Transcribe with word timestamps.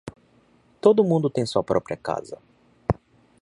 Todo 0.81 1.03
mundo 1.03 1.29
tem 1.29 1.45
sua 1.45 1.63
própria 1.63 1.95
casa. 1.95 2.39